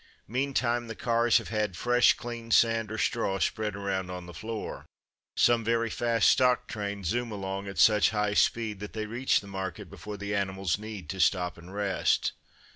Meantime 0.27 0.87
the 0.87 0.95
cars 0.95 1.37
have 1.37 1.49
had 1.49 1.77
fresh 1.77 2.13
clean 2.15 2.49
sand 2.49 2.91
or 2.91 2.97
straw 2.97 3.37
spread 3.37 3.75
around 3.75 4.09
on 4.09 4.25
the 4.25 4.33
floor. 4.33 4.87
Some 5.37 5.63
very 5.63 5.91
fast 5.91 6.27
stock 6.27 6.67
trains 6.67 7.05
zoom 7.09 7.31
along 7.31 7.67
at 7.67 7.77
such 7.77 8.09
high 8.09 8.33
speed 8.33 8.79
that 8.79 8.93
they 8.93 9.05
reach 9.05 9.41
the 9.41 9.45
market 9.47 9.91
before 9.91 10.17
the 10.17 10.33
animals 10.33 10.79
need 10.79 11.07
to 11.11 11.19
stop 11.19 11.55
and 11.55 11.71
rest. 11.71 12.31